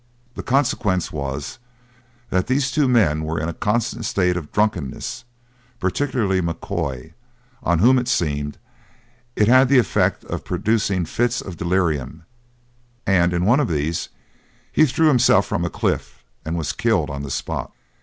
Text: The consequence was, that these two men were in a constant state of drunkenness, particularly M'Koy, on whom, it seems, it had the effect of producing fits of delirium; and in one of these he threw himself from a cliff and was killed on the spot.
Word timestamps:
The 0.33 0.41
consequence 0.41 1.11
was, 1.13 1.59
that 2.31 2.47
these 2.47 2.71
two 2.71 2.87
men 2.87 3.23
were 3.23 3.39
in 3.39 3.47
a 3.47 3.53
constant 3.53 4.03
state 4.03 4.35
of 4.35 4.51
drunkenness, 4.51 5.25
particularly 5.79 6.41
M'Koy, 6.41 7.13
on 7.61 7.77
whom, 7.77 7.99
it 7.99 8.07
seems, 8.07 8.55
it 9.35 9.47
had 9.47 9.69
the 9.69 9.77
effect 9.77 10.23
of 10.25 10.43
producing 10.43 11.05
fits 11.05 11.39
of 11.39 11.55
delirium; 11.57 12.23
and 13.05 13.31
in 13.31 13.45
one 13.45 13.59
of 13.59 13.67
these 13.67 14.09
he 14.71 14.87
threw 14.87 15.07
himself 15.07 15.45
from 15.45 15.63
a 15.63 15.69
cliff 15.69 16.23
and 16.43 16.57
was 16.57 16.71
killed 16.73 17.11
on 17.11 17.21
the 17.21 17.29
spot. 17.29 17.71